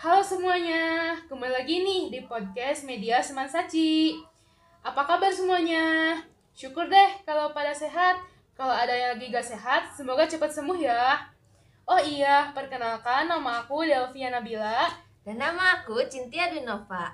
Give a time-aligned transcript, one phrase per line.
[0.00, 4.16] Halo semuanya, kembali lagi nih di podcast Media Seman Saci.
[4.80, 6.16] Apa kabar semuanya?
[6.56, 8.16] Syukur deh kalau pada sehat.
[8.56, 11.20] Kalau ada yang lagi gak sehat, semoga cepat sembuh ya.
[11.84, 14.88] Oh iya, perkenalkan nama aku Delvia Nabila.
[15.20, 17.12] Dan nama aku Cintia Dinova.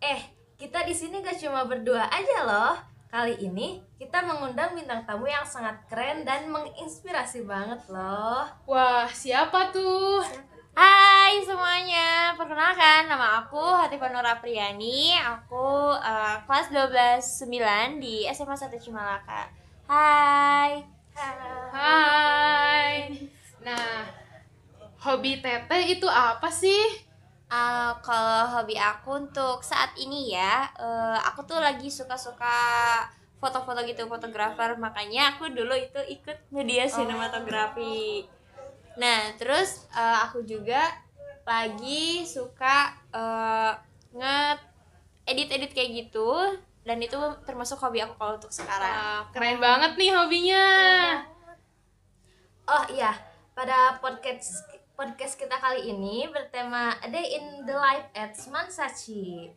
[0.00, 2.74] Eh, kita di sini gak cuma berdua aja loh.
[3.12, 8.48] Kali ini kita mengundang bintang tamu yang sangat keren dan menginspirasi banget loh.
[8.64, 10.24] Wah, siapa tuh?
[10.72, 15.12] Hai semuanya, perkenalkan nama aku Hatifah Nura Priyani.
[15.20, 17.20] Aku uh, kelas 12
[17.52, 19.52] 9 di SMA 1 Cimalaka.
[19.84, 20.80] Hai.
[21.76, 23.12] Hai.
[23.60, 24.08] Nah,
[24.96, 27.04] hobi Teteh itu apa sih?
[27.52, 32.56] uh, Kalau hobi aku untuk saat ini ya uh, Aku tuh lagi suka-suka
[33.36, 34.72] foto-foto gitu, fotografer.
[34.80, 38.24] Makanya aku dulu itu ikut media sinematografi
[38.96, 40.84] Nah, terus uh, aku juga
[41.42, 43.72] lagi suka uh,
[44.12, 44.38] nge
[45.26, 46.30] edit-edit kayak gitu
[46.82, 48.90] dan itu termasuk hobi aku kalau untuk sekarang.
[48.90, 50.66] Wah, keren banget nih hobinya.
[52.66, 53.14] Oh iya,
[53.54, 54.66] pada podcast
[54.98, 59.50] podcast kita kali ini bertema A Day in the Life at Mansachi.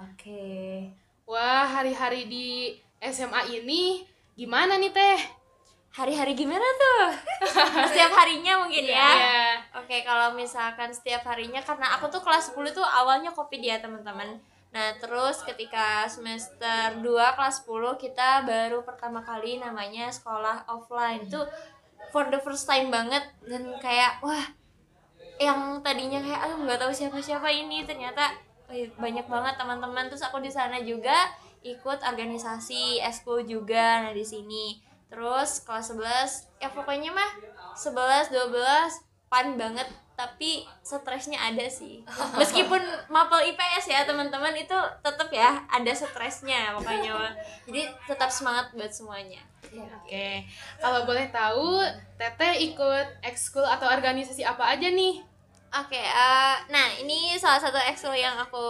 [0.00, 0.88] Oke.
[1.24, 2.48] Wah, hari-hari di
[3.00, 4.04] SMA ini
[4.36, 5.43] gimana nih Teh?
[5.94, 7.06] Hari-hari gimana tuh?
[7.94, 9.10] setiap harinya mungkin ya.
[9.14, 9.42] Iya.
[9.78, 14.42] Oke, kalau misalkan setiap harinya karena aku tuh kelas 10 tuh awalnya kopi dia, teman-teman.
[14.74, 21.30] Nah, terus ketika semester 2 kelas 10 kita baru pertama kali namanya sekolah offline.
[21.30, 21.46] Tuh
[22.10, 24.46] for the first time banget dan kayak wah
[25.42, 28.30] yang tadinya kayak aduh nggak tahu siapa-siapa ini ternyata
[28.70, 31.34] eh, banyak banget teman-teman terus aku di sana juga
[31.66, 34.78] ikut organisasi eskul juga nah di sini
[35.14, 37.30] terus kelas 11 ya pokoknya mah
[37.78, 39.86] 11 12 pan banget.
[40.14, 42.06] Tapi stresnya ada sih.
[42.38, 42.78] Meskipun
[43.10, 47.34] mapel IPS ya teman-teman itu tetap ya ada stresnya pokoknya mah.
[47.66, 49.42] Jadi tetap semangat buat semuanya.
[49.74, 50.46] Oke,
[50.78, 51.82] kalau boleh tahu,
[52.14, 55.18] Teteh ikut ekskul atau organisasi apa aja nih?
[55.74, 58.62] Oke, eh, nah ini salah satu ekskul yang aku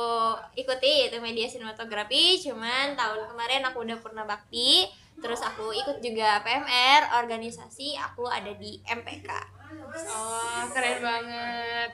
[0.56, 2.40] ikuti yaitu media sinematografi.
[2.40, 4.88] Cuman tahun kemarin aku udah pernah bakti,
[5.22, 9.30] terus aku ikut juga PMR, organisasi aku ada di MPK.
[10.10, 11.90] Oh, keren banget.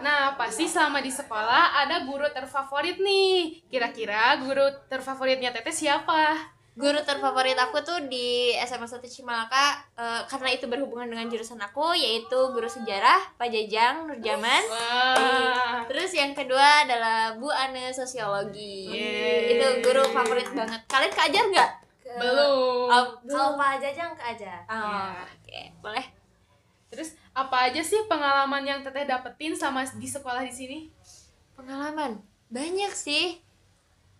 [0.00, 3.60] Nah, pasti selama di sekolah ada guru terfavorit nih.
[3.68, 6.36] Kira-kira guru terfavoritnya Teteh siapa?
[6.80, 11.92] Guru terfavorit aku tuh di SMA 1 Cimalaka eh, karena itu berhubungan dengan jurusan aku
[11.92, 14.62] yaitu guru sejarah Pak Jajang Nurjaman.
[14.70, 15.84] Wah.
[15.90, 18.88] Terus yang kedua adalah Bu Ane Sosiologi.
[18.88, 19.60] Yeay.
[19.60, 20.80] Itu guru favorit banget.
[20.88, 21.70] Kalian keajar nggak?
[22.18, 22.88] Belum.
[22.90, 24.64] Oh, Kalau Pak Jajang ke aja.
[24.66, 26.06] Oh, oke, boleh.
[26.90, 30.78] Terus apa aja sih pengalaman yang Teteh dapetin sama di sekolah di sini?
[31.54, 32.18] Pengalaman
[32.50, 33.38] banyak sih.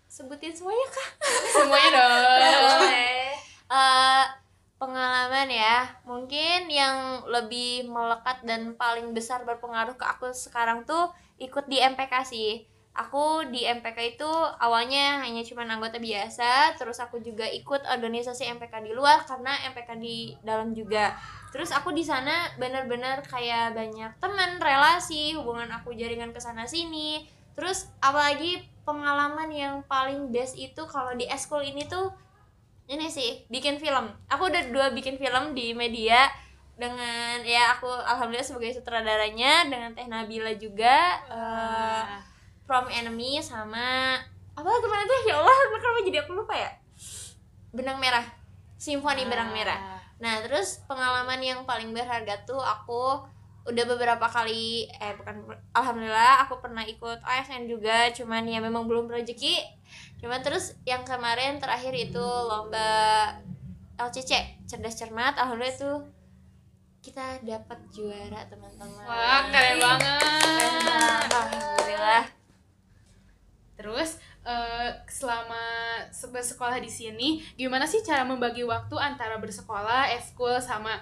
[0.06, 1.08] Sebutin semuanya kah?
[1.58, 2.10] Semuanya dong.
[2.78, 3.34] Boleh.
[3.70, 4.24] Eh,
[4.78, 11.66] pengalaman ya, mungkin yang lebih melekat dan paling besar berpengaruh ke aku sekarang tuh ikut
[11.66, 12.66] di MPK sih.
[12.90, 18.82] Aku di MPK itu awalnya hanya cuma anggota biasa, terus aku juga ikut organisasi MPK
[18.82, 21.14] di luar karena MPK di dalam juga.
[21.54, 27.22] Terus aku di sana bener-bener kayak banyak teman, relasi, hubungan aku jaringan ke sana sini.
[27.54, 32.10] Terus apalagi pengalaman yang paling best itu kalau di eskul ini tuh
[32.90, 34.10] ini sih bikin film.
[34.26, 36.26] Aku udah dua bikin film di media
[36.74, 42.29] dengan ya aku alhamdulillah sebagai sutradaranya dengan Teh Nabila juga eh,
[42.70, 44.14] From Enemy sama
[44.54, 45.26] apa ke mana tuh?
[45.26, 46.70] Ya Allah kenapa jadi aku lupa ya?
[47.74, 48.22] Benang merah.
[48.78, 49.98] Simfoni benang merah.
[50.22, 53.26] Nah terus pengalaman yang paling berharga tuh aku
[53.66, 59.10] udah beberapa kali eh bukan alhamdulillah aku pernah ikut ASN juga cuman ya memang belum
[59.10, 59.66] rezeki.
[60.22, 63.34] Cuman terus yang kemarin terakhir itu lomba
[63.98, 65.34] LCC cerdas cermat.
[65.34, 65.92] Alhamdulillah itu
[67.02, 69.04] kita dapat juara teman-teman.
[69.10, 71.26] Wah, keren banget.
[71.34, 72.39] alhamdulillah
[73.80, 75.56] Terus eh, selama
[76.08, 81.00] se- bersekolah di sini, gimana sih cara membagi waktu antara bersekolah, eskul sama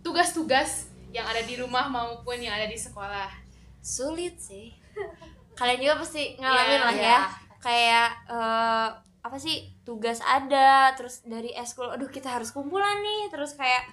[0.00, 3.42] tugas-tugas yang ada di rumah maupun yang ada di sekolah?
[3.78, 4.74] sulit sih
[5.58, 7.06] kalian juga pasti ngalamin Iya, lah iya.
[7.06, 7.20] ya
[7.56, 8.88] kayak eh,
[9.22, 13.86] apa sih tugas ada terus dari eskul aduh kita harus kumpulan nih terus kayak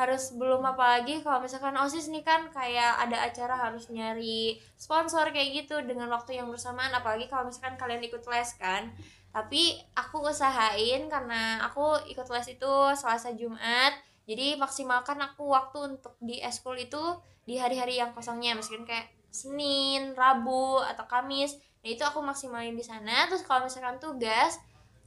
[0.00, 5.28] harus belum apa lagi kalau misalkan osis nih kan kayak ada acara harus nyari sponsor
[5.28, 8.88] kayak gitu dengan waktu yang bersamaan apalagi kalau misalkan kalian ikut les kan
[9.30, 13.92] tapi aku usahain karena aku ikut les itu Selasa Jumat
[14.24, 17.02] jadi maksimalkan aku waktu untuk di eskul itu
[17.44, 21.58] di hari-hari yang kosongnya meskipun kayak Senin, Rabu atau Kamis.
[21.82, 23.30] Nah, itu aku maksimalin di sana.
[23.30, 24.58] Terus kalau misalkan tugas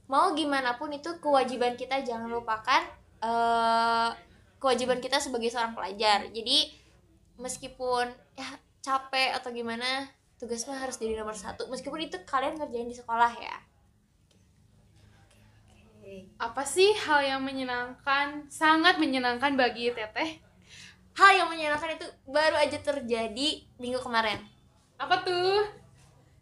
[0.08, 2.84] mau gimana pun itu kewajiban kita jangan lupakan
[3.24, 4.10] eh
[4.64, 6.24] kewajiban kita sebagai seorang pelajar.
[6.32, 6.72] Jadi
[7.36, 8.08] meskipun
[8.38, 8.48] ya
[8.80, 10.06] capek atau gimana
[10.38, 13.56] tugas mah harus jadi nomor satu meskipun itu kalian ngerjain di sekolah ya
[16.36, 20.38] Apa sih hal yang menyenangkan, sangat menyenangkan bagi Teteh?
[21.16, 23.48] hal yang menyenangkan itu baru aja terjadi
[23.80, 24.36] minggu kemarin
[25.00, 25.64] Apa tuh?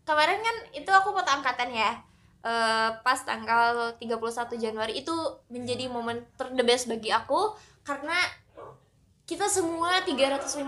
[0.03, 1.95] kemarin kan itu aku foto angkatan ya
[2.43, 5.15] Eh, pas tanggal 31 Januari itu
[5.47, 7.55] menjadi momen ter the best bagi aku
[7.87, 8.19] karena
[9.23, 10.59] kita semua 350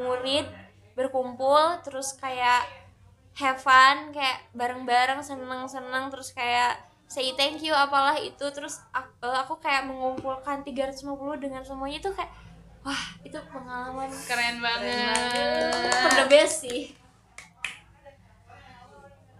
[0.00, 0.48] murid
[0.96, 2.64] berkumpul terus kayak
[3.36, 8.48] have fun kayak bareng-bareng seneng-seneng terus kayak say thank you apalah itu.
[8.48, 11.04] Terus aku, aku kayak mengumpulkan 350
[11.44, 12.32] dengan semuanya itu kayak
[12.80, 15.12] wah itu pengalaman Keren banget.
[15.92, 16.96] ter the best sih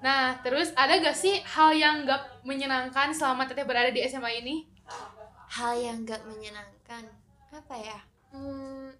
[0.00, 4.56] Nah, terus ada gak sih hal yang gak menyenangkan selama Teteh berada di SMA ini?
[5.50, 7.04] hal yang gak menyenangkan?
[7.50, 7.98] Apa ya?
[8.30, 8.94] Hmm,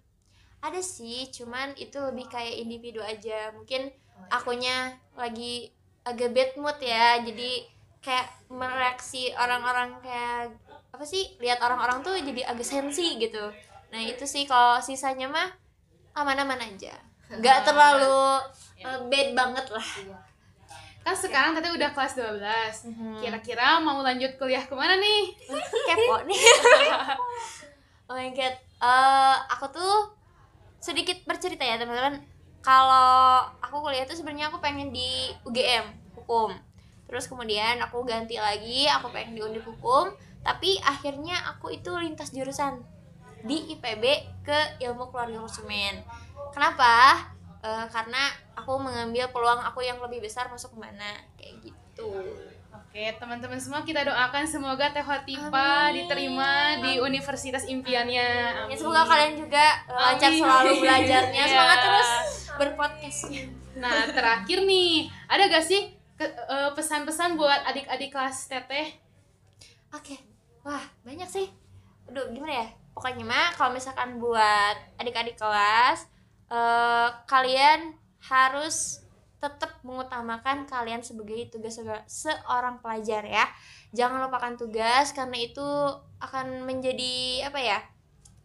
[0.59, 3.55] ada sih cuman itu lebih kayak individu aja.
[3.55, 3.87] Mungkin
[4.29, 5.71] akunya lagi
[6.03, 7.65] agak bad mood ya jadi
[8.03, 10.51] kayak mereaksi orang-orang kayak
[10.91, 13.55] apa sih lihat orang-orang tuh jadi agak sensi gitu.
[13.95, 15.49] Nah itu sih kalau sisanya mah
[16.19, 16.99] aman-aman aja.
[17.31, 18.43] Nggak terlalu
[18.83, 19.89] eh, bad banget lah
[21.01, 22.93] Kan sekarang Teteh udah kelas 12.
[22.93, 23.25] Mhm.
[23.25, 25.33] Kira-kira mau lanjut kuliah ke mana nih?
[25.89, 26.43] kepo nih.
[28.11, 28.55] Oh my god.
[28.59, 29.97] Eh, aku tuh
[30.81, 32.21] sedikit bercerita ya teman-teman.
[32.61, 36.53] Kalau aku kuliah tuh sebenarnya aku pengen di UGM hukum.
[37.09, 40.13] Terus kemudian aku ganti lagi aku pengen di Undip hukum.
[40.41, 42.81] Tapi akhirnya aku itu lintas jurusan
[43.45, 44.05] di IPB
[44.45, 46.05] ke ilmu keluarga konsumen.
[46.53, 47.25] Kenapa
[47.61, 52.09] Eh, karena aku mengambil peluang aku yang lebih besar masuk ke mana kayak gitu
[52.71, 56.03] Oke, teman-teman semua kita doakan semoga Teh Hotipa Amin.
[56.03, 58.31] diterima di universitas impiannya.
[58.51, 58.75] Ya, Amin.
[58.75, 60.43] semoga kalian juga uh, lancar Amin.
[60.43, 61.43] selalu belajarnya.
[61.47, 61.51] Iya.
[61.55, 62.11] Semangat terus
[62.59, 63.43] berpodcastnya.
[63.79, 68.91] Nah, terakhir nih, ada gak sih eh, pesan-pesan buat adik-adik kelas Teteh?
[69.95, 70.19] Oke,
[70.67, 71.47] wah banyak sih.
[72.11, 72.67] Aduh, gimana ya?
[72.91, 76.11] Pokoknya mah kalau misalkan buat adik-adik kelas,
[76.51, 79.01] eh, kalian harus
[79.41, 83.49] tetap mengutamakan kalian sebagai tugas seorang pelajar ya.
[83.97, 85.69] Jangan lupakan tugas karena itu
[86.21, 87.81] akan menjadi apa ya?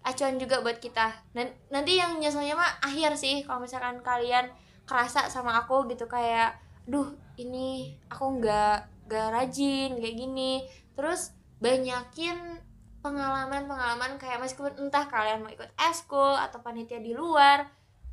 [0.05, 1.17] acuan juga buat kita.
[1.33, 4.53] Dan nanti yang nyeselnya mah akhir sih kalau misalkan kalian
[4.85, 7.09] kerasa sama aku gitu kayak duh
[7.41, 10.61] ini aku nggak nggak rajin kayak gini
[10.93, 12.61] terus banyakin
[13.01, 17.65] pengalaman-pengalaman kayak meskipun entah kalian mau ikut eskul atau panitia di luar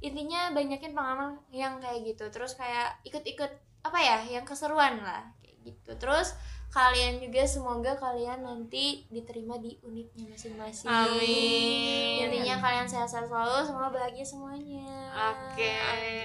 [0.03, 3.51] intinya banyakin pengalaman yang kayak gitu terus kayak ikut-ikut
[3.83, 6.35] apa ya yang keseruan lah kayak gitu terus
[6.73, 12.27] kalian juga semoga kalian nanti diterima di unitnya masing-masing Amin.
[12.27, 15.77] intinya kalian sehat-sehat selalu semoga bahagia semuanya Oke,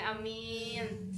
[0.08, 1.12] amin.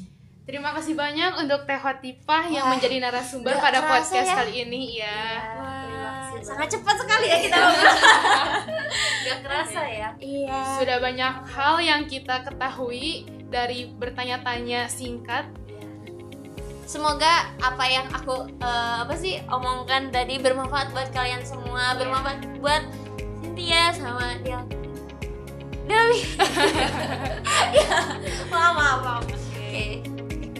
[0.49, 4.41] Terima kasih banyak untuk Teh Hotipah yang menjadi narasumber pada podcast ya.
[4.41, 5.21] kali ini ya.
[5.61, 5.68] Wah,
[6.49, 7.57] sangat cepat sekali ya kita
[9.21, 10.09] nggak kerasa ya.
[10.17, 10.81] Iya.
[10.81, 15.45] Sudah banyak hal yang kita ketahui dari bertanya-tanya singkat.
[16.89, 22.81] semoga apa yang aku eh, apa sih omongkan tadi bermanfaat buat kalian semua bermanfaat buat
[23.45, 24.65] Cynthia sama dia.
[25.85, 26.25] Dewi
[27.77, 27.93] ya
[28.49, 29.21] maaf maaf maaf.
[29.21, 30.01] Oke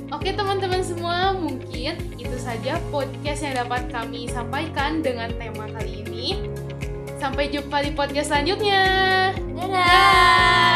[0.09, 6.49] Oke teman-teman semua, mungkin itu saja podcast yang dapat kami sampaikan dengan tema kali ini.
[7.21, 8.85] Sampai jumpa di podcast selanjutnya.
[9.53, 10.68] dadah